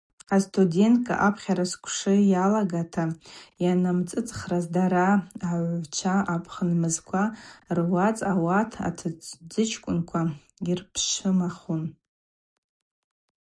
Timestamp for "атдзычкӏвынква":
8.87-10.21